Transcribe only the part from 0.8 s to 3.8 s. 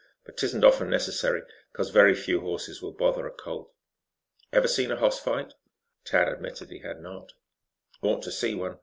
necessary, 'cause very few horses will bother a colt.